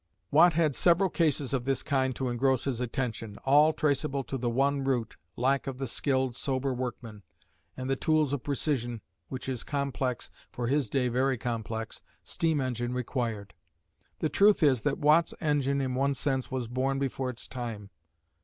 [0.31, 4.49] Watt had several cases of this kind to engross his attention, all traceable to the
[4.49, 7.21] one root, lack of the skilled, sober workmen,
[7.77, 12.95] and the tools of precision which his complex (for his day, very complex) steam engine
[12.95, 13.53] required.
[14.17, 17.91] The truth is that Watt's engine in one sense was born before its time.